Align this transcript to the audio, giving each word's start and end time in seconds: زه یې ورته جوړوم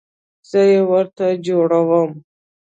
زه 0.49 0.59
یې 0.71 0.79
ورته 0.91 1.25
جوړوم 1.45 2.09